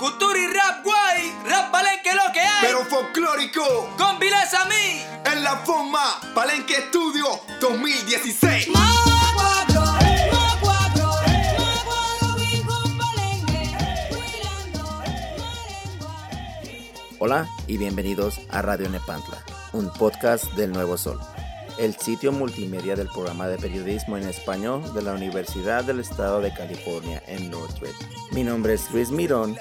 [0.00, 2.62] Cultura y rap guay, rap palenque lo que hay.
[2.62, 5.02] Pero folclórico, con Viles a mí.
[5.30, 7.26] En la forma, Palenque Estudio
[7.60, 8.68] 2016.
[17.18, 19.44] Hola y bienvenidos a Radio Nepantla,
[19.74, 21.20] un podcast del Nuevo Sol
[21.78, 26.52] el sitio multimedia del programa de periodismo en español de la Universidad del Estado de
[26.52, 28.19] California en Northridge.
[28.32, 29.56] Mi nombre es Luis Mirón.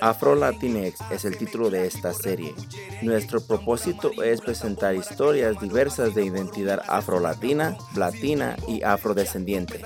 [0.00, 2.54] Afro Latinx es el título de esta serie.
[3.02, 9.80] Nuestro propósito es presentar historias diversas de identidad afro-latina, latina y afrodescendiente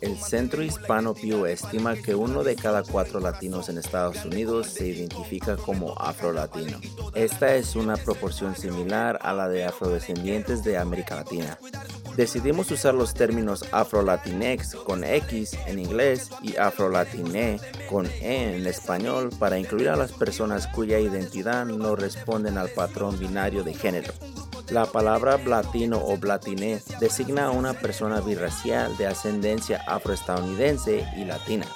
[0.00, 4.86] el Centro Hispano Pew estima que uno de cada cuatro latinos en Estados Unidos se
[4.86, 6.80] identifica como afro-latino.
[7.14, 11.58] Esta es una proporción similar a la de afrodescendientes de América Latina.
[12.16, 16.56] Decidimos usar los términos afro-latinex con X en inglés y
[17.88, 23.18] con E en español para incluir a las personas cuya identidad no responden al patrón
[23.18, 24.12] binario de género.
[24.70, 31.66] La palabra latino o blatiné designa a una persona birracial de ascendencia afroestadounidense y latina.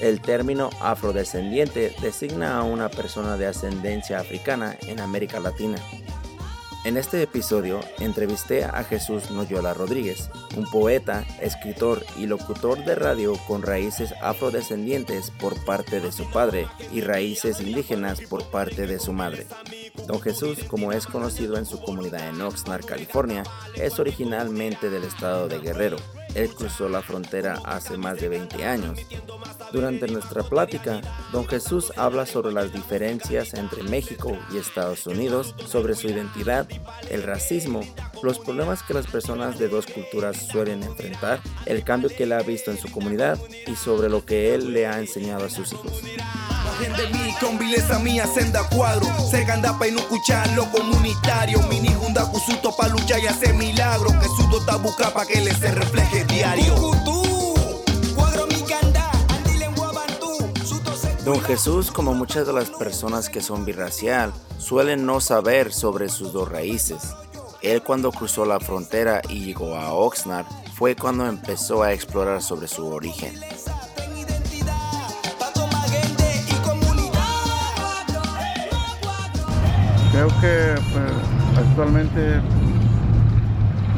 [0.00, 5.78] El término afrodescendiente designa a una persona de ascendencia africana en América Latina.
[6.84, 13.34] En este episodio entrevisté a Jesús Noyola Rodríguez, un poeta, escritor y locutor de radio
[13.46, 19.12] con raíces afrodescendientes por parte de su padre y raíces indígenas por parte de su
[19.12, 19.46] madre.
[20.08, 23.44] Don Jesús, como es conocido en su comunidad en Oxnard, California,
[23.76, 25.98] es originalmente del estado de Guerrero.
[26.34, 28.98] Él cruzó la frontera hace más de 20 años.
[29.72, 31.00] Durante nuestra plática,
[31.32, 36.66] don Jesús habla sobre las diferencias entre México y Estados Unidos, sobre su identidad,
[37.10, 37.80] el racismo,
[38.22, 42.42] los problemas que las personas de dos culturas suelen enfrentar, el cambio que él ha
[42.42, 46.02] visto en su comunidad y sobre lo que él le ha enseñado a sus hijos
[46.78, 49.06] de mí con vileza mía senda cuadro.
[49.30, 51.60] Se ganda pa no escuchar lo comunitario.
[51.68, 54.08] Mini junda cusuto pa luchar y hacer milagro.
[54.20, 56.74] Que su ta busca pa que le se refleje diario.
[61.24, 66.32] Don Jesús, como muchas de las personas que son birracial, suelen no saber sobre sus
[66.32, 67.14] dos raíces.
[67.62, 72.66] Él cuando cruzó la frontera y llegó a Oxnard fue cuando empezó a explorar sobre
[72.66, 73.38] su origen.
[80.12, 81.10] Creo que pues,
[81.56, 82.38] actualmente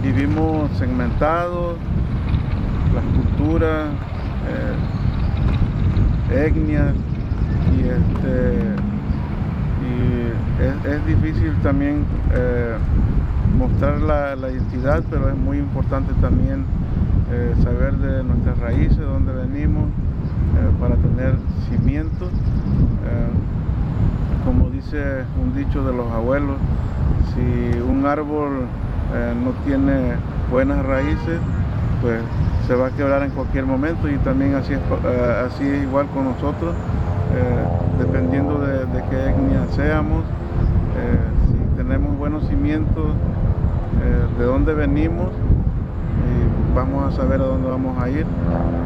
[0.00, 1.76] vivimos segmentados,
[2.94, 3.88] las culturas,
[6.30, 6.94] eh, etnias,
[7.76, 8.62] y, este,
[9.82, 12.76] y es, difícil también eh,
[13.58, 16.64] mostrar la, identidad, pero es muy importante también
[17.32, 19.88] eh, saber de nuestras raíces, de dónde venimos,
[20.78, 21.34] para tener
[21.68, 22.30] cimientos
[24.44, 26.56] como dice un dicho de los abuelos,
[27.34, 28.66] si un árbol
[29.14, 30.14] eh, no tiene
[30.50, 31.40] buenas raíces,
[32.02, 32.20] pues
[32.66, 36.24] se va a quebrar en cualquier momento y también así es, eh, así igual con
[36.24, 36.74] nosotros,
[37.34, 40.24] eh, dependiendo de, qué etnia seamos,
[41.48, 43.12] si tenemos buenos cimientos,
[44.38, 45.30] de dónde venimos,
[46.74, 48.26] vamos a saber a dónde vamos a ir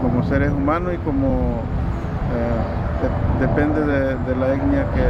[0.02, 1.62] como seres humanos y como
[3.40, 5.04] depende de, la etnia que,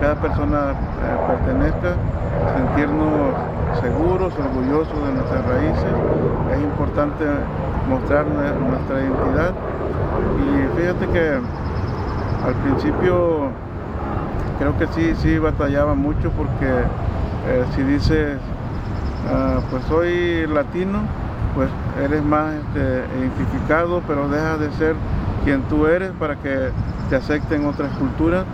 [0.00, 1.96] cada, persona eh, pertenezca,
[2.54, 3.34] sentirnos
[3.80, 5.94] seguros, orgullosos de nuestras raíces.
[6.52, 7.24] Es importante
[7.88, 9.52] mostrar nuestra identidad.
[10.38, 11.40] Y fíjate que
[12.46, 13.50] al principio
[14.58, 16.66] creo que sí, sí batallaba mucho porque
[17.48, 18.38] eh, si dices,
[19.30, 21.00] ah, pues soy latino,
[21.56, 21.70] pues
[22.04, 24.94] eres más este, identificado, pero deja de ser
[25.42, 26.68] quien tú eres para que
[27.08, 28.44] te acepten otras culturas,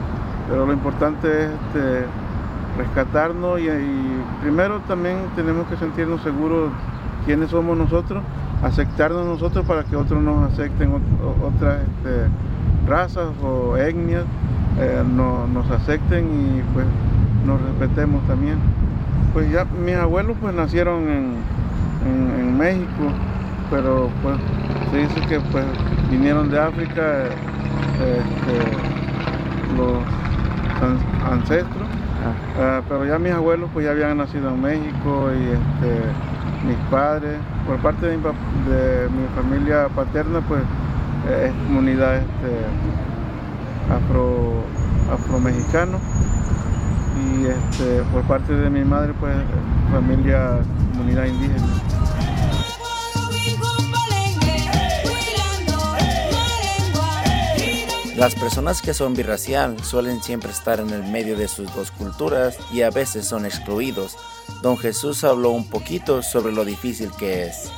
[0.48, 2.04] pero lo importante es este,
[2.78, 3.68] rescatarnos y,
[4.40, 6.70] primero también tenemos que sentirnos seguros
[7.26, 8.22] quiénes somos nosotros,
[8.62, 10.92] aceptarnos nosotros para que otros nos acepten
[11.44, 12.28] otras este,
[12.88, 14.25] razas o etnias,
[14.78, 16.87] eh, nos acepten y pues
[17.46, 18.58] nos respetemos también.
[19.32, 21.34] Pues ya mis abuelos pues nacieron en,
[22.04, 23.12] en México,
[23.70, 24.37] pero pues
[24.90, 25.64] se dice que pues
[26.10, 27.25] vinieron de África
[27.94, 28.56] este,
[29.76, 29.99] los
[31.31, 31.88] ancestros,
[32.22, 32.52] ah.
[32.60, 37.38] Ah, pero ya mis abuelos pues ya habían nacido en México y este, mis padres,
[37.66, 38.22] por parte de mi,
[39.34, 40.62] familia paterna pues
[41.31, 42.52] es comunidad este,
[43.90, 44.64] afro,
[45.12, 45.98] afro-mexicano
[47.25, 49.34] y este, por parte de mi madre pues
[49.90, 50.58] familia
[50.93, 51.83] comunidad indígena.
[58.17, 62.56] Las personas que son birracial suelen siempre estar en el medio de sus dos culturas
[62.73, 64.17] y a veces son excluidos.
[64.62, 67.73] Don Jesús habló un poquito sobre lo difícil que es.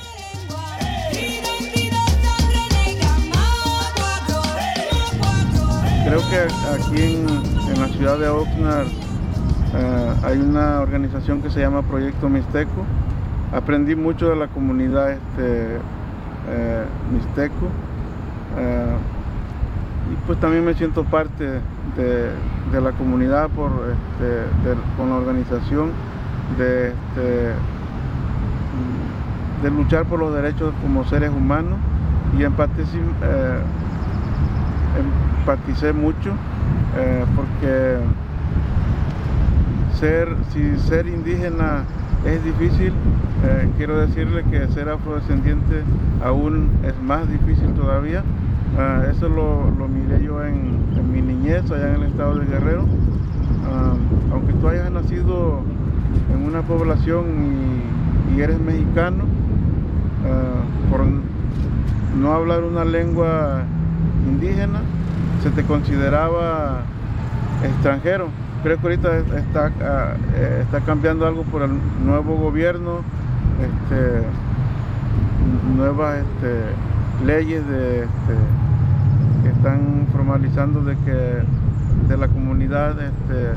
[6.04, 8.88] Creo que aquí en, la ciudad de Oxnard
[9.74, 12.84] eh, hay una organización que se llama Proyecto Mixteco.
[13.54, 15.76] Aprendí mucho de la comunidad este,
[16.48, 17.68] eh, mixteco
[18.58, 18.96] eh,
[20.12, 21.60] y pues también me siento parte
[21.96, 25.92] de, la comunidad por, este, con la organización
[26.58, 27.52] de, este,
[29.62, 31.78] de luchar por los derechos como seres humanos
[32.36, 32.98] y empaticé,
[35.38, 36.32] empaticé mucho
[37.36, 37.98] porque
[40.00, 41.84] ser, si ser indígena
[42.26, 42.92] es difícil,
[43.44, 45.82] eh, quiero decirle que ser afrodescendiente
[46.24, 48.22] aún es más difícil todavía.
[48.78, 52.86] Ah, eso lo, miré yo en, mi niñez allá en el estado de Guerrero.
[53.66, 53.94] Ah,
[54.32, 55.60] aunque tú hayas nacido
[56.34, 57.24] en una población
[58.34, 59.24] y, eres mexicano,
[60.90, 61.02] por
[62.20, 63.62] no hablar una lengua
[64.28, 64.80] indígena,
[65.42, 66.80] se te consideraba
[67.62, 68.28] extranjero
[68.64, 71.72] creo que ahorita está, ah, eh, está cambiando algo por el
[72.02, 73.00] nuevo gobierno,
[73.60, 74.22] este,
[75.76, 78.34] nuevas este, leyes este,
[79.42, 81.42] que están formalizando de que
[82.08, 82.96] de la comunidad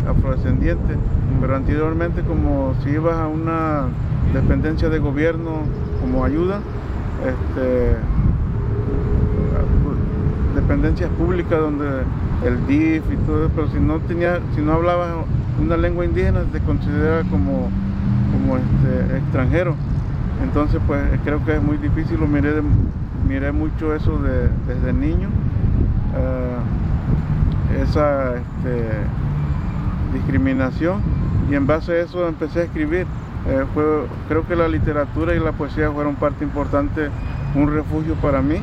[0.10, 0.96] afrodescendiente,
[1.40, 3.86] pero anteriormente como si ibas a una
[4.34, 5.62] dependencia de gobierno
[6.02, 6.60] como ayuda,
[10.58, 11.86] dependencias públicas donde
[12.44, 15.24] el DIF y todo eso, pero si no tenía, si no hablaba
[15.62, 17.70] una lengua indígena te considera como,
[18.32, 19.76] como este, extranjero.
[20.44, 22.62] Entonces pues creo que es muy difícil, lo miré,
[23.28, 24.20] miré mucho eso
[24.68, 25.30] desde niño.
[26.16, 28.88] Eh, esa este,
[30.14, 31.02] discriminación
[31.52, 33.06] y en base a eso empecé a escribir.
[33.48, 33.64] Eh,
[34.28, 37.10] creo que la literatura y la poesía fueron parte importante,
[37.56, 38.58] un refugio para mí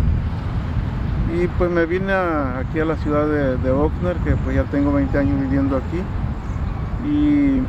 [1.34, 4.92] y pues me vine aquí a la ciudad de, de Oxnard, que pues ya tengo
[4.92, 6.00] 20 años viviendo aquí.
[7.08, 7.60] Y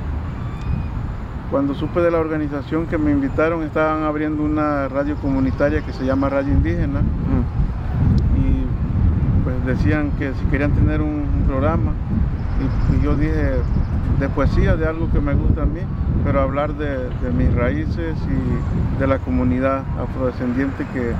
[1.49, 6.05] cuando supe de la organización que me invitaron, estaban abriendo una radio comunitaria que se
[6.05, 7.01] llama Radio Indígena.
[8.37, 11.91] Y pues decían que si querían tener un, programa.
[12.91, 13.53] Y, yo dije,
[14.19, 15.81] de poesía, de algo que me gusta a mí,
[16.23, 21.13] pero hablar de, mis raíces y de la comunidad afrodescendiente que,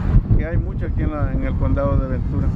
[0.47, 2.47] hay mucho aquí en, el condado de Ventura.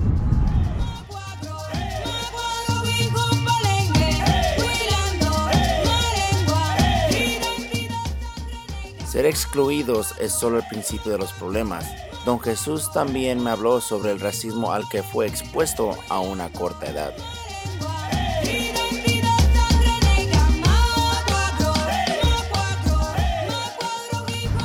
[9.05, 11.85] Ser excluidos es solo el principio de los problemas.
[12.25, 16.87] Don Jesús también me habló sobre el racismo al que fue expuesto a una corta
[16.87, 17.13] edad.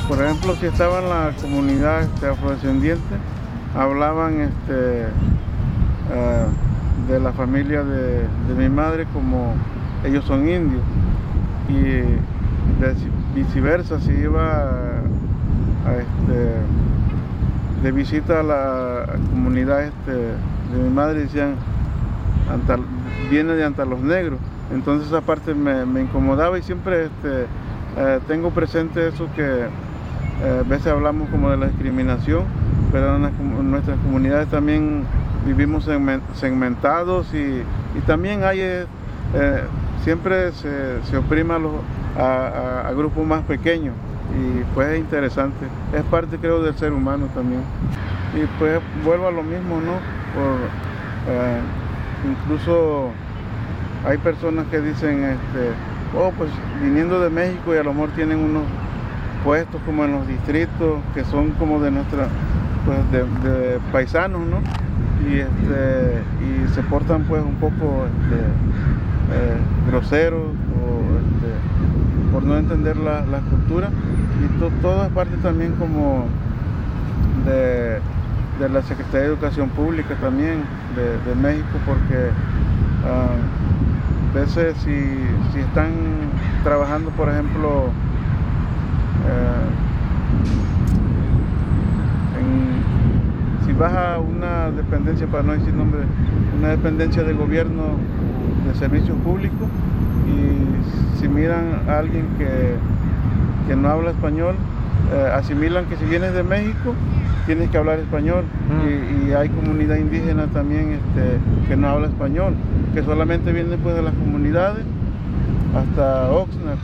[0.07, 3.15] Por ejemplo, si estaba en la comunidad este, afrodescendiente,
[3.75, 5.01] hablaban este,
[6.11, 6.45] eh,
[7.07, 9.55] de la familia de, mi madre como
[10.03, 10.83] ellos son indios.
[11.69, 12.03] Y
[13.33, 14.69] viceversa, si iba
[15.89, 16.51] este,
[17.81, 21.55] de visita a la comunidad de mi madre, decían,
[23.31, 24.39] viene de Antalos Negros.
[24.71, 29.65] Entonces esa parte me, incomodaba y siempre eh, tengo presente eso que
[30.43, 32.43] a veces hablamos como de la discriminación,
[32.91, 35.03] pero en, nuestras comunidades también
[35.45, 35.87] vivimos
[36.33, 37.63] segmentados y,
[38.05, 38.85] también hay, eh,
[39.33, 39.63] eh,
[40.03, 41.53] siempre se, se oprime
[42.17, 43.93] a, grupos más pequeños
[44.37, 47.61] y pues es interesante, es parte creo del ser humano también.
[48.35, 49.95] Y pues vuelvo a lo mismo, ¿no?
[52.29, 53.11] incluso
[54.05, 55.71] hay personas que dicen, este,
[56.17, 56.49] oh, pues
[56.81, 58.63] viniendo de México y a lo mejor tienen unos
[59.45, 62.27] puestos como en los distritos que son como de nuestra
[62.85, 64.57] pues de, paisanos no
[65.29, 68.41] y este y se portan pues un poco este,
[69.33, 73.89] eh, groseros o este, por no entender la, cultura.
[74.43, 76.25] Y todo es parte también como
[77.45, 77.99] de,
[78.59, 80.63] la Secretaría de Educación Pública también
[80.95, 82.29] de, México porque
[83.05, 83.35] ah,
[84.31, 84.95] a veces si,
[85.53, 85.91] si están
[86.63, 87.89] trabajando por ejemplo
[89.25, 89.85] eh,
[93.65, 96.01] si vas a una dependencia, para no decir nombre,
[96.57, 97.97] una dependencia de gobierno
[98.67, 99.67] de servicios públicos
[100.27, 104.55] y si miran a alguien que, no habla español,
[105.11, 106.93] eh, asimilan que si vienes de México
[107.45, 108.43] tienes que hablar español.
[108.87, 112.53] Y, hay comunidad indígena también este, que no habla español,
[112.93, 114.85] que solamente viene pues de las comunidades
[115.75, 116.77] hasta Oxnard,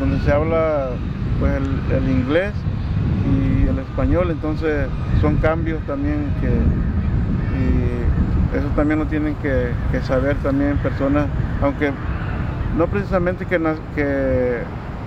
[0.00, 0.88] donde se habla
[1.38, 1.52] pues
[1.90, 2.52] el, inglés
[3.26, 4.88] y el español, entonces
[5.20, 6.48] son cambios también que
[7.58, 11.26] y eso también lo tienen que, saber también personas,
[11.62, 11.92] aunque
[12.76, 13.58] no precisamente que,
[13.94, 14.58] que,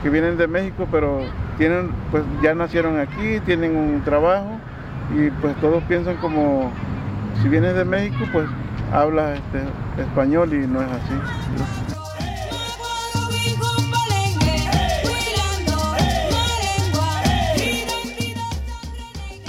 [0.03, 1.21] que vienen de México, pero
[1.57, 4.59] tienen, pues ya nacieron aquí, tienen un trabajo
[5.15, 6.71] y pues todos piensan como
[7.41, 8.47] si vienes de México pues
[8.93, 12.00] hablas este, español y no es así.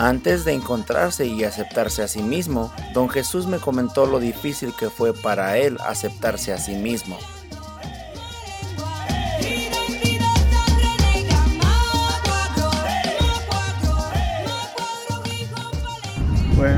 [0.03, 4.91] Antes de encontrarse y aceptarse a sí mismo, don Jesús me comentó lo difícil que
[4.91, 7.17] fue para él aceptarse a sí mismo.
[16.57, 16.75] pues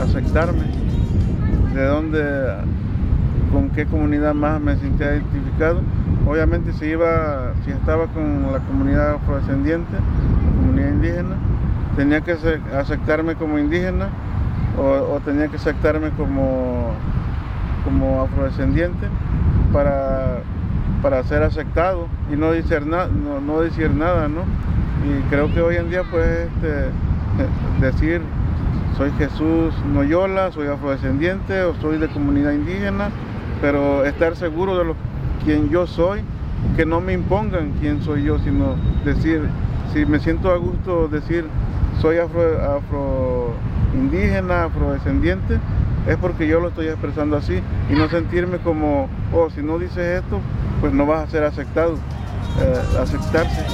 [0.00, 0.64] aceptarme,
[1.72, 2.20] de dónde,
[3.52, 5.82] con qué comunidad más me sentía identificado.
[6.26, 11.36] Obviamente si iba, si estaba con la comunidad afrodescendiente, la comunidad indígena,
[11.96, 12.36] tenía que
[12.76, 14.08] aceptarme como indígena
[14.78, 16.92] o, tenía que aceptarme como,
[17.84, 19.08] como afrodescendiente
[19.72, 20.40] para,
[21.02, 23.06] para ser aceptado y no decir, no,
[23.40, 24.42] no decir nada, ¿no?
[25.06, 26.90] Y creo que hoy en día pues este,
[27.80, 28.20] decir
[28.96, 33.10] soy Jesús Noyola, soy afrodescendiente o soy de comunidad indígena,
[33.60, 34.96] pero estar seguro de lo
[35.44, 36.20] quien yo soy,
[36.76, 38.74] que no me impongan quién soy yo, sino
[39.04, 39.42] decir,
[39.92, 41.44] si me siento a gusto decir
[42.00, 43.54] soy afro, afro
[43.94, 45.58] indígena, afrodescendiente,
[46.06, 47.60] es porque yo lo estoy expresando así
[47.90, 50.40] y no sentirme como, oh, si no dices esto,
[50.80, 51.94] pues no vas a ser aceptado,
[52.60, 53.64] eh, aceptarse.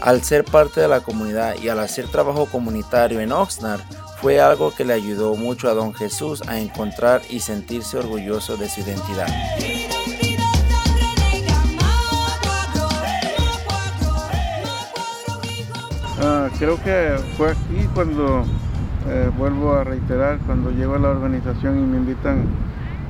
[0.00, 3.80] Al ser parte de la comunidad y al hacer trabajo comunitario en Oxnard,
[4.20, 8.68] fue algo que le ayudó mucho a don Jesús a encontrar y sentirse orgulloso de
[8.68, 9.28] su identidad.
[16.58, 18.44] Creo que fue aquí cuando,
[19.08, 22.44] eh, vuelvo a reiterar, cuando llego a la organización y me invitan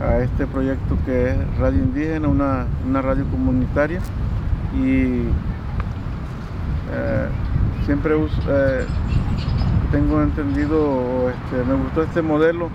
[0.00, 4.00] a este proyecto que es Radio Indígena, una, una radio comunitaria.
[4.76, 5.22] Y
[6.92, 7.28] eh,
[7.86, 8.14] siempre
[8.48, 8.86] eh,
[9.90, 12.68] tengo entendido, este, me gustó este modelo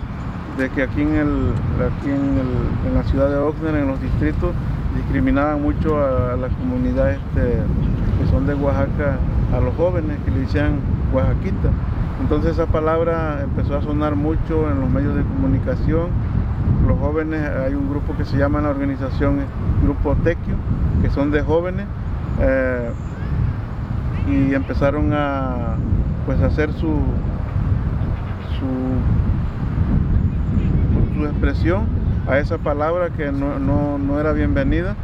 [0.58, 1.54] de que aquí en, el,
[1.86, 4.52] aquí en, la ciudad de Oxnard, en los distritos,
[4.96, 7.60] discriminaban mucho a, la comunidad este,
[8.20, 9.18] que son de Oaxaca,
[9.54, 10.80] a los jóvenes que le decían
[11.14, 11.70] oaxaquita.
[12.22, 16.08] Entonces esa palabra empezó a sonar mucho en los medios de comunicación.
[16.88, 19.40] Los jóvenes, hay un grupo que se llama la organización
[19.84, 20.56] Grupo Tequio,
[21.02, 21.86] que son de jóvenes.
[22.40, 22.90] Eh,
[24.28, 25.76] y empezaron a
[26.26, 27.02] pues hacer su,
[28.58, 28.70] su,
[31.14, 31.86] su expresión
[32.28, 34.96] a esa palabra que no, era bienvenida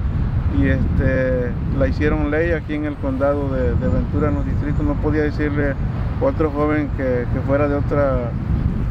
[0.58, 4.84] y este, la hicieron ley aquí en el condado de, Ventura, en los distritos.
[4.86, 5.74] No podía decirle
[6.22, 8.32] otro joven que, fuera de otra,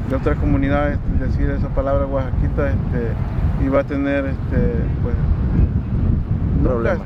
[0.08, 4.72] de otra comunidad este, decir esa palabra oaxaquita, este, iba a tener este,
[5.02, 5.14] pues,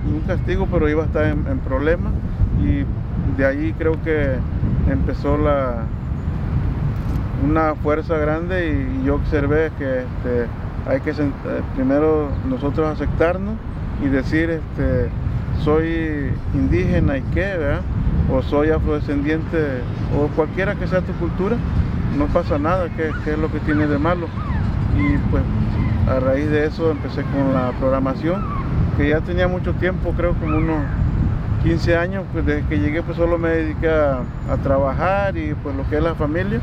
[0.06, 2.12] un, castigo, pero iba a estar en, en problemas.
[2.60, 2.84] Y
[3.36, 4.36] de ahí creo que
[4.90, 5.84] empezó la
[7.42, 8.68] una fuerza grande
[9.02, 10.46] y, yo observé que este,
[10.86, 11.32] hay que eh,
[11.74, 13.54] primero nosotros aceptarnos
[14.02, 15.08] y decir este,
[15.62, 17.54] soy indígena y qué,
[18.32, 19.58] o soy afrodescendiente
[20.18, 21.56] o cualquiera que sea tu cultura,
[22.16, 24.26] no pasa nada, ¿qué, es lo que tiene de malo?
[24.96, 25.42] Y pues
[26.08, 28.42] a raíz de eso empecé con la programación,
[28.96, 30.84] que ya tenía mucho tiempo, creo como unos
[31.62, 34.22] 15 años, pues desde que llegué pues solo me dediqué a,
[34.62, 36.60] trabajar y pues lo que es la familia,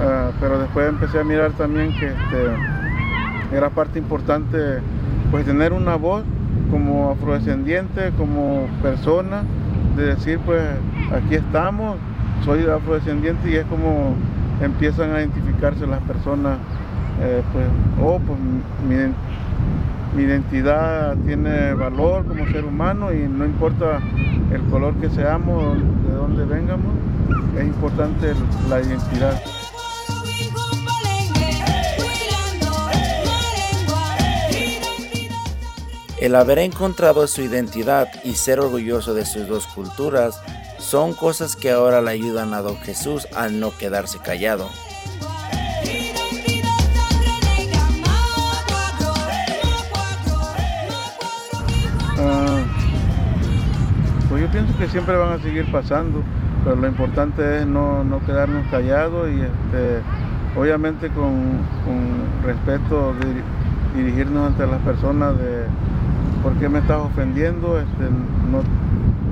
[0.00, 4.58] ah, pero después empecé a mirar también que este, era parte importante
[5.30, 6.22] pues tener una voz
[6.70, 9.42] como afrodescendiente, como persona,
[9.96, 10.62] de decir pues
[11.12, 11.96] aquí estamos,
[12.44, 14.14] soy afrodescendiente y es como
[14.60, 16.58] empiezan a identificarse las personas,
[17.20, 17.66] eh, pues,
[18.02, 18.38] oh, pues
[18.88, 19.12] mi,
[20.16, 24.00] mi identidad tiene valor como ser humano y no importa
[24.52, 26.92] el color que seamos, de dónde vengamos,
[27.58, 28.32] es importante
[28.68, 29.40] la identidad.
[36.26, 40.42] El haber encontrado su identidad y ser orgulloso de sus dos culturas
[40.76, 44.68] son cosas que ahora le ayudan a don Jesús a no quedarse callado.
[54.80, 56.24] que siempre van a seguir pasando,
[56.64, 60.02] pero lo importante es no, quedarnos callados y este,
[60.58, 61.60] obviamente con,
[62.44, 63.14] respeto
[63.94, 65.66] dirigirnos ante las personas de
[66.46, 68.62] por qué me estás ofendiendo, este, no,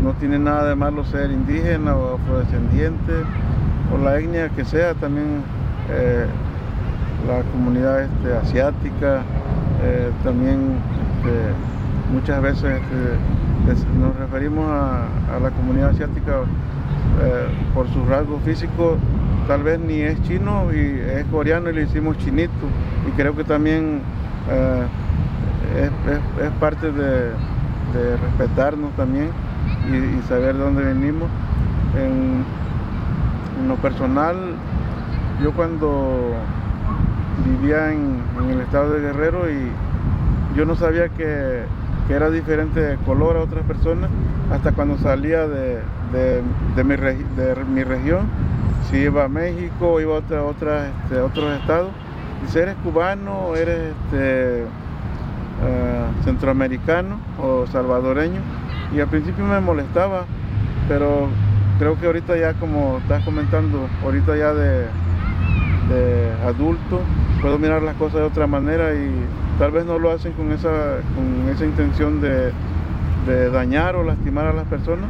[0.02, 3.12] no tiene nada de malo ser indígena o afrodescendiente
[3.94, 5.44] o la etnia que sea, también
[5.90, 6.26] eh,
[7.28, 9.22] la comunidad este, asiática,
[9.84, 10.58] eh, también
[11.18, 12.80] este, muchas veces
[13.96, 16.40] nos referimos a, la comunidad asiática
[17.22, 18.96] eh, por su rasgo físico,
[19.46, 22.66] tal vez ni es chino y es coreano y le hicimos chinito
[23.06, 24.00] y creo que también
[25.76, 27.30] es, parte de,
[28.22, 29.30] respetarnos también
[29.88, 31.28] y, saber de dónde venimos.
[31.96, 32.44] En,
[33.68, 34.36] lo personal,
[35.42, 36.34] yo cuando
[37.46, 39.70] vivía en, el estado de Guerrero y
[40.56, 41.62] yo no sabía que,
[42.08, 44.10] era diferente de color a otras personas
[44.52, 45.80] hasta cuando salía de,
[46.84, 48.26] mi, de mi, región,
[48.90, 51.88] si iba a México, iba a otra, este, otros estados.
[52.48, 54.66] si eres cubano, eres este,
[55.66, 58.40] eh, centroamericano o salvadoreño.
[58.94, 60.24] Y al principio me molestaba,
[60.88, 61.28] pero
[61.78, 64.86] creo que ahorita ya como estás comentando, ahorita ya de,
[66.46, 67.00] adulto,
[67.40, 69.10] puedo mirar las cosas de otra manera y
[69.58, 72.52] tal vez no lo hacen con esa, con esa intención de,
[73.50, 75.06] dañar o lastimar a las personas,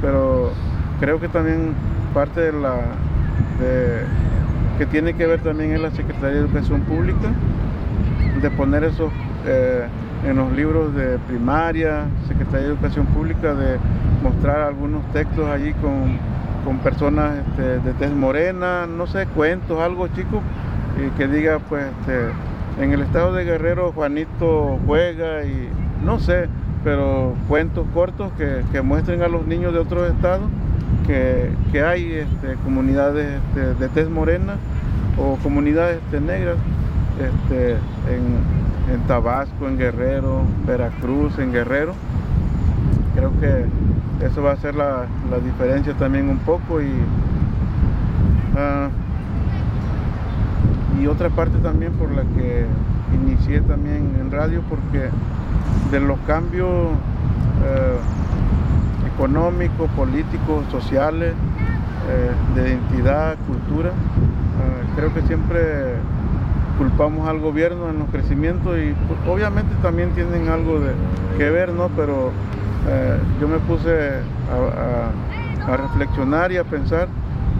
[0.00, 0.52] pero
[1.00, 1.74] creo que también
[2.14, 2.80] parte de la
[4.78, 7.28] que tiene que ver también en la Secretaría de Educación Pública,
[8.40, 9.10] de poner esos
[9.46, 9.86] eh,
[10.26, 13.78] en los libros de primaria, Secretaría de Educación Pública, de
[14.22, 16.18] mostrar algunos textos allí con,
[16.82, 20.42] personas este, de tez morena, no sé, cuentos, algo chico,
[20.98, 25.70] y que diga, pues, este, en el estado de Guerrero Juanito juega y
[26.04, 26.46] no sé,
[26.84, 30.50] pero cuentos cortos que, muestren a los niños de otros estados
[31.06, 34.56] que, hay este, comunidades de tez morena
[35.16, 36.58] o comunidades negras
[37.20, 38.57] en,
[38.92, 41.94] en Tabasco, en Guerrero, Veracruz, en Guerrero.
[43.14, 43.66] Creo que
[44.24, 45.06] eso va a ser la,
[45.44, 46.90] diferencia también un poco y,
[48.56, 48.88] ah,
[51.00, 52.66] y otra parte también por la que
[53.14, 55.08] inicié también en radio porque
[55.90, 56.68] de los cambios
[57.64, 57.98] eh,
[59.14, 61.34] económicos, políticos, sociales,
[62.08, 65.96] eh, de identidad, cultura, ah, creo que siempre
[66.78, 70.92] culpamos al gobierno en los crecimientos y pues, obviamente también tienen algo de
[71.36, 71.88] que ver, ¿no?
[71.96, 72.30] Pero
[72.88, 77.08] eh, yo me puse a, reflexionar y a pensar,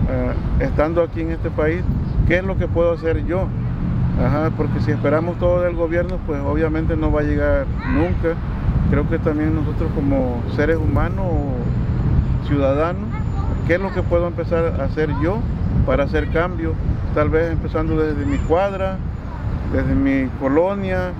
[0.09, 1.83] eh, estando aquí en este país,
[2.27, 3.47] ¿qué es lo que puedo hacer yo?
[4.57, 8.35] porque si esperamos todo del gobierno, pues obviamente no va a llegar nunca.
[8.91, 13.05] Creo que también nosotros como seres humanos o ciudadanos,
[13.69, 15.39] ¿qué es lo que puedo empezar a hacer yo
[15.87, 16.75] para hacer cambios?
[17.15, 18.97] Tal vez empezando desde mi cuadra,
[19.73, 21.13] desde mi colonia,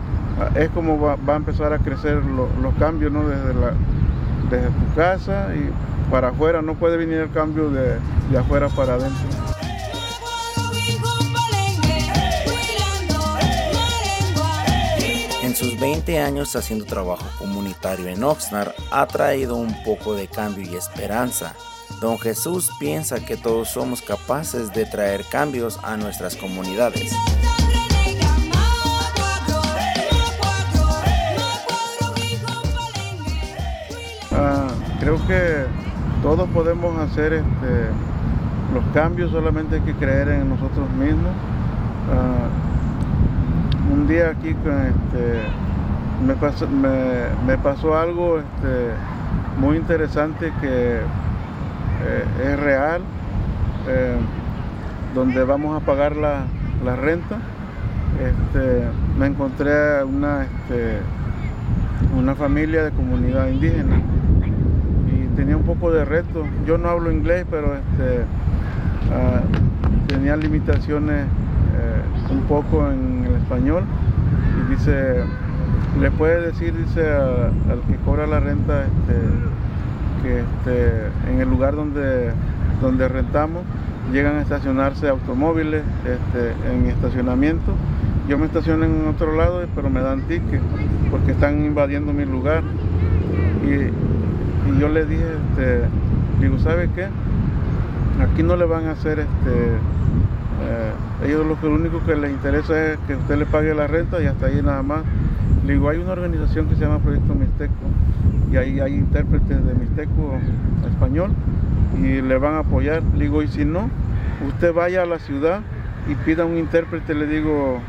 [0.55, 3.27] es como va, a empezar a crecer los cambios ¿no?
[3.29, 3.73] desde, la,
[4.51, 5.71] desde tu casa y
[6.11, 7.99] para afuera, no puede venir el cambio de,
[8.31, 9.27] de afuera para adentro.
[15.43, 20.71] En sus 20 años haciendo trabajo comunitario en Oxnard, ha traído un poco de cambio
[20.71, 21.55] y esperanza.
[22.01, 27.13] Don Jesús piensa que todos somos capaces de traer cambios a nuestras comunidades.
[35.01, 35.65] creo que
[36.23, 37.89] todos podemos hacer este,
[38.75, 41.33] los cambios, solamente hay que creer en nosotros mismos.
[42.13, 42.49] Ah,
[43.91, 45.43] un día aquí este,
[46.27, 48.91] me, pasó, me, pasó algo este,
[49.59, 51.01] muy interesante que
[52.07, 53.03] eh, es real,
[53.89, 54.17] eh,
[55.15, 56.45] donde vamos a pagar la,
[56.97, 57.39] renta.
[59.19, 60.47] me encontré una,
[62.17, 63.97] una familia de comunidad indígena
[65.39, 66.45] tenía un poco de reto.
[66.67, 68.25] Yo no hablo inglés, pero este,
[69.13, 69.41] ah,
[70.09, 73.85] tenía limitaciones eh, un poco en el español.
[74.59, 75.23] Y dice,
[76.01, 79.15] le puede decir, dice al que cobra la renta, este,
[80.23, 82.33] que este, en el lugar donde,
[82.81, 83.63] donde rentamos
[84.13, 85.83] llegan a estacionarse automóviles
[86.71, 87.73] en mi estacionamiento.
[88.29, 90.61] Yo me estaciono en otro lado, pero me dan ticket
[91.11, 92.63] porque están invadiendo mi lugar.
[93.65, 93.91] Y
[94.69, 95.81] y yo le dije, este,
[96.41, 97.09] digo, ¿sabe qué?
[98.23, 99.51] Aquí no le van a hacer este.
[100.61, 103.87] Eh, ellos lo, que, lo único que les interesa es que usted le pague la
[103.87, 105.03] renta y hasta ahí nada más.
[105.67, 107.73] Digo, hay una organización que se llama Proyecto Mixteco
[108.51, 110.39] y ahí hay intérpretes de Mixteco
[110.89, 111.31] español
[112.03, 113.03] y le van a apoyar.
[113.15, 113.91] Le digo, y si no,
[114.47, 115.61] usted vaya a la ciudad
[116.09, 117.81] y pida un intérprete, le digo,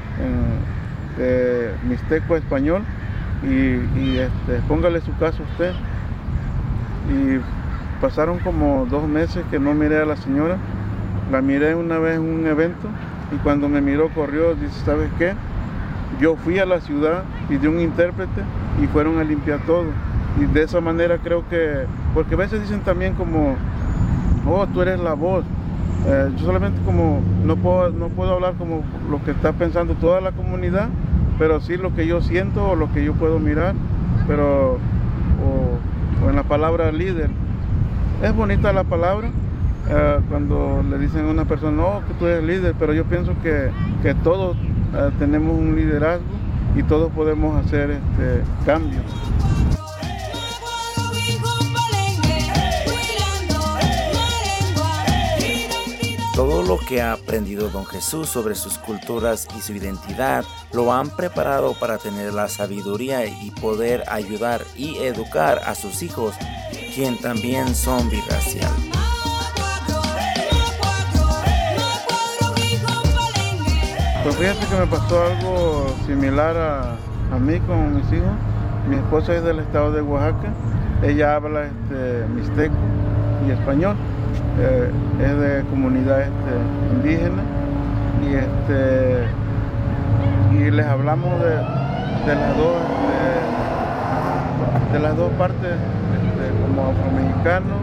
[1.88, 2.82] Mixteco español
[3.44, 5.74] y, este, póngale su caso a usted.
[7.10, 7.40] Y
[8.02, 10.58] pasaron como dos meses que no miré a la señora.
[11.32, 12.88] La miré una vez en un evento
[13.32, 15.34] y cuando me miró corrió, dice, ¿sabes qué?
[16.20, 18.42] Yo fui a la ciudad, pidí un intérprete
[18.84, 19.86] y fueron a limpiar todo.
[20.40, 23.56] Y de esa manera creo que, porque a veces dicen también como,
[24.46, 25.46] oh, tú eres la voz.
[26.08, 30.20] Eh, yo solamente como no puedo, no puedo hablar como lo que está pensando toda
[30.20, 30.90] la comunidad,
[31.38, 33.76] pero sí lo que yo siento o lo que yo puedo mirar,
[34.28, 37.30] pero o, en la palabra líder.
[38.22, 39.30] Es bonita la palabra
[39.90, 43.34] eh, cuando le dicen a una persona, no, que tú eres líder, pero yo pienso
[43.42, 43.70] que,
[44.04, 44.58] que todos
[44.94, 46.26] eh, tenemos un liderazgo
[46.76, 49.04] y todos podemos hacer este, cambios.
[56.40, 61.10] Todo lo que ha aprendido don Jesús sobre sus culturas y su identidad lo han
[61.10, 66.36] preparado para tener la sabiduría y poder ayudar y educar a sus hijos,
[66.96, 68.72] quien también son birracial.
[74.24, 78.28] Pues fíjate que me pasó algo similar a, mí con mis hijos.
[78.90, 80.50] Mi esposa es del estado de Oaxaca,
[81.04, 82.76] ella habla este, mixteco
[83.48, 83.96] y español.
[84.60, 84.92] Eh,
[85.24, 87.44] es de comunidad este, indígena.
[88.22, 89.28] Y este
[90.52, 91.56] y les hablamos de,
[92.36, 92.76] las dos
[94.92, 97.78] de, las dos partes este, como afromexicanos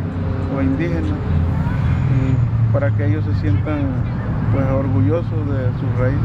[0.55, 1.17] o indígenas.
[2.13, 4.16] Y para que ellos se sientan
[4.53, 6.21] pues orgullosos de sus raíces.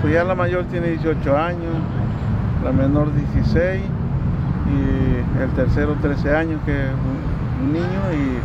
[0.00, 1.74] Pues ya la mayor tiene 18 años,
[2.64, 6.90] la menor 16 y el tercero 13 años que es
[7.62, 8.38] un niño y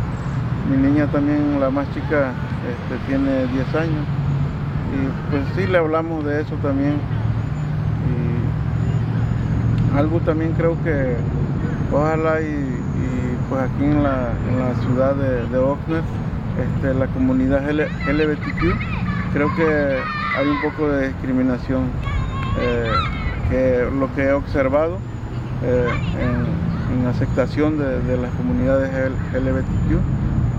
[0.70, 2.32] mi niña también, la más chica,
[2.64, 4.04] este, tiene 10 años.
[4.94, 6.94] Y pues sí le hablamos de eso también.
[8.08, 11.16] Y algo también creo que
[11.92, 12.80] ojalá y,
[13.48, 14.30] pues aquí en la,
[14.82, 16.04] ciudad de, de Oxnard,
[16.58, 18.93] este, la comunidad LGBTQ,
[19.34, 19.98] creo que
[20.38, 21.90] hay un poco de discriminación,
[22.58, 22.92] eh,
[23.50, 24.98] que lo que he observado
[25.62, 25.88] eh,
[26.20, 26.64] en,
[27.08, 28.90] aceptación de, las comunidades
[29.34, 30.00] LGBTQ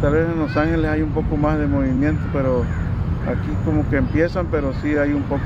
[0.01, 2.63] Tal vez en Los Ángeles hay un poco más de movimiento, pero
[3.25, 5.41] aquí como que empiezan, pero sí hay un poco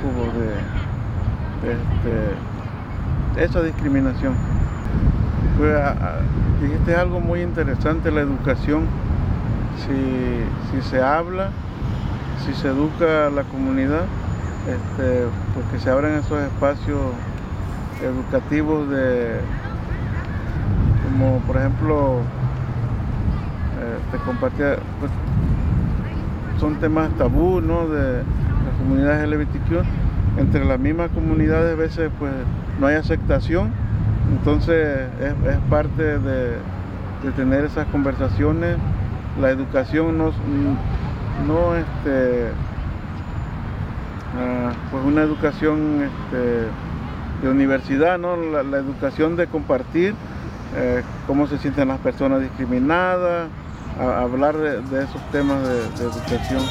[1.64, 4.34] de, este, esa discriminación.
[5.58, 5.76] Pues,
[6.62, 8.86] dijiste algo muy interesante, la educación.
[9.78, 11.52] Si, se habla,
[12.46, 14.06] si se educa la comunidad,
[14.68, 17.00] este, pues que se abran esos espacios
[18.02, 19.40] educativos de,
[21.04, 22.22] como por ejemplo,
[24.12, 25.12] te compartía, pues,
[26.60, 27.88] son temas tabú, ¿no?
[27.88, 29.84] De las comunidades LGBTQ.
[30.38, 32.32] Entre las mismas comunidades a veces pues
[32.80, 33.72] no hay aceptación,
[34.32, 36.58] entonces es, parte de,
[37.36, 38.78] tener esas conversaciones.
[39.42, 40.32] La educación no,
[41.48, 42.50] no este,
[44.38, 46.68] ah, pues una educación este,
[47.42, 48.36] de universidad, ¿no?
[48.36, 50.16] La, educación de compartir
[50.76, 53.50] eh, cómo se sienten las personas discriminadas,
[54.00, 56.64] hablar de, esos temas de, educación.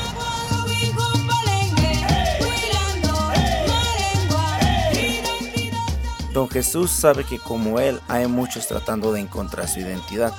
[6.33, 10.33] Don Jesús sabe que como él hay muchos tratando de encontrar su identidad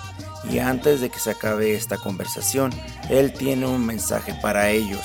[0.49, 2.71] y antes de que se acabe esta conversación,
[3.09, 5.01] él tiene un mensaje para ellos.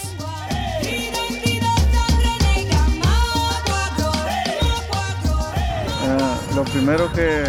[6.06, 7.44] Ah, lo primero que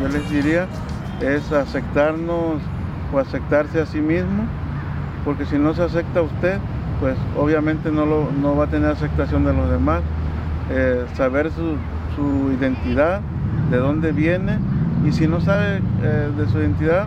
[0.00, 0.66] yo les diría
[1.20, 2.60] es aceptarnos
[3.18, 4.44] aceptarse a sí mismo,
[5.24, 6.58] porque si no se acepta a usted,
[7.00, 10.02] pues obviamente no, lo, no va a tener aceptación de los demás.
[10.70, 13.20] Eh, saber su, identidad,
[13.70, 14.58] de dónde viene,
[15.04, 17.06] y si no sabe eh, de su identidad,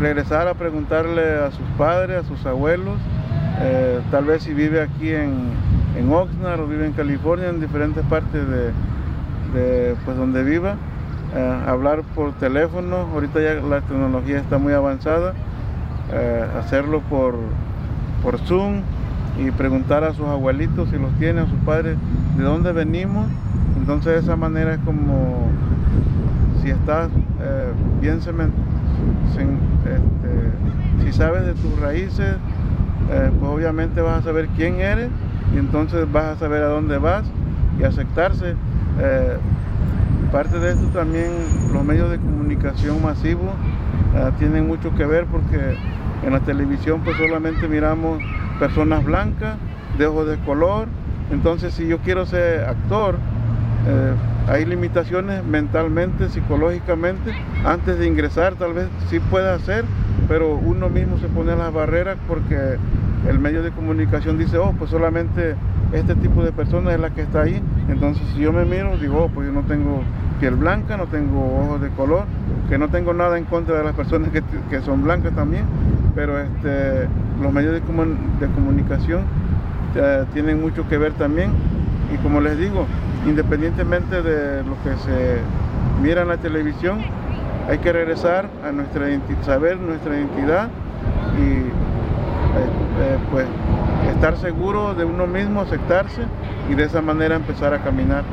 [0.00, 2.96] regresar a preguntarle a sus padres, a sus abuelos,
[3.60, 5.50] eh, tal vez si vive aquí en,
[5.96, 10.76] en, Oxnard o vive en California, en diferentes partes de, pues donde viva,
[11.66, 15.34] hablar por teléfono, ahorita ya la tecnología está muy avanzada,
[16.12, 17.34] eh, hacerlo por,
[18.22, 18.82] por Zoom
[19.38, 21.96] y preguntar a sus abuelitos si los tienen, a sus padres,
[22.36, 23.26] de dónde venimos.
[23.76, 25.48] Entonces de esa manera es como
[26.62, 27.10] si estás
[27.44, 27.72] eh,
[29.36, 32.36] este, si sabes de tus raíces,
[33.10, 35.10] eh, pues obviamente vas a saber quién eres
[35.54, 37.24] y entonces vas a saber a dónde vas
[37.78, 38.54] y aceptarse.
[40.34, 41.30] Aparte de esto también
[41.72, 43.52] los medios de comunicación masivos
[44.16, 45.76] ah, tienen mucho que ver porque
[46.26, 48.20] en la televisión pues solamente miramos
[48.58, 49.56] personas blancas,
[49.96, 50.88] de ojos de color,
[51.30, 53.16] entonces si yo quiero ser actor,
[53.86, 54.14] eh,
[54.48, 57.32] hay limitaciones mentalmente, psicológicamente,
[57.64, 59.84] antes de ingresar tal vez sí pueda hacer,
[60.28, 62.76] pero uno mismo se pone las barreras porque
[63.28, 65.54] el medio de comunicación dice, oh, pues solamente
[65.92, 67.60] este tipo de persona es la que está ahí.
[67.88, 70.02] Entonces si yo me miro, digo, oh, pues yo no tengo
[70.40, 72.24] piel blanca, no tengo ojos de color,
[72.68, 75.64] que no tengo nada en contra de las personas que, son blancas también,
[76.14, 77.08] pero este,
[77.40, 79.22] los medios de, de comunicación
[79.94, 81.50] eh, tienen mucho que ver también.
[82.12, 82.86] Y como les digo,
[83.26, 85.38] independientemente de lo que se
[86.02, 86.98] mira en la televisión,
[87.68, 89.06] hay que regresar a nuestra
[89.42, 90.68] saber nuestra identidad
[91.38, 92.66] y eh,
[93.00, 93.46] eh, pues
[94.14, 96.22] estar seguro de uno mismo, aceptarse
[96.70, 98.24] y de esa manera empezar a caminar.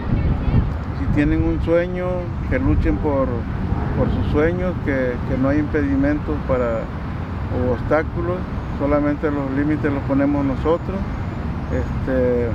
[0.99, 2.07] Si tienen un sueño,
[2.49, 3.27] que luchen por,
[4.15, 6.81] sus sueños, que, no hay impedimentos para
[7.53, 8.37] o obstáculos,
[8.79, 10.97] solamente los límites los ponemos nosotros.
[11.71, 12.47] Este,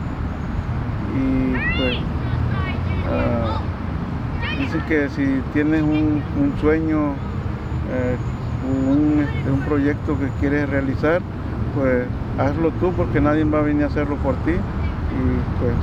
[1.14, 2.15] y pues
[3.10, 6.22] uh, dice que si tienes un,
[6.60, 7.12] sueño,
[7.90, 8.16] eh,
[8.88, 11.20] un, este, un proyecto que quieres realizar,
[11.74, 12.06] pues
[12.38, 15.74] hazlo tú porque nadie va a venir a hacerlo por ti y pues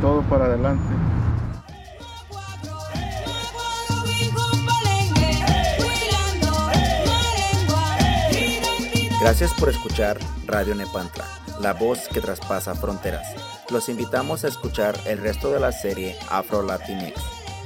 [0.00, 0.94] todo para adelante.
[9.20, 11.24] Gracias por escuchar Radio Nepantla,
[11.62, 13.53] la voz que traspasa fronteras.
[13.70, 17.20] Los invitamos a escuchar el resto de la serie Afro Latinx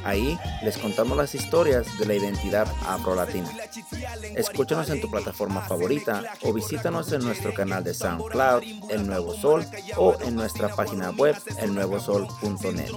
[0.04, 3.50] Ahí les contamos las historias de la identidad afro-latina.
[4.34, 9.66] Escúchanos en tu plataforma favorita o visítanos en nuestro canal de SoundCloud, El Nuevo Sol,
[9.96, 12.90] o en nuestra página web, elnuevosol.net.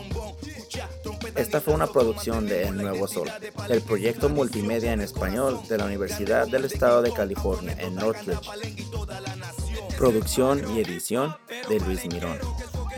[1.36, 3.30] Esta fue una producción de El Nuevo Sol,
[3.68, 8.48] el proyecto multimedia en español de la Universidad del Estado de California en Northridge.
[9.98, 11.36] Producción y edición
[11.68, 12.40] de Luis Mirón.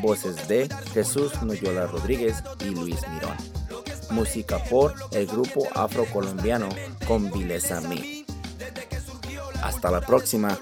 [0.03, 3.53] Voces de Jesús Noyola Rodríguez y Luis Mirón
[4.13, 6.69] música por el grupo afrocolombiano
[7.07, 8.25] Convilesami.
[9.61, 10.57] Hasta la próxima.